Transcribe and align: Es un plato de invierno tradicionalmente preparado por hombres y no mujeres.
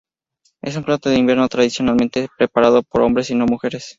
Es 0.63 0.75
un 0.77 0.83
plato 0.83 1.11
de 1.11 1.19
invierno 1.19 1.47
tradicionalmente 1.47 2.27
preparado 2.35 2.81
por 2.81 3.03
hombres 3.03 3.29
y 3.29 3.35
no 3.35 3.45
mujeres. 3.45 3.85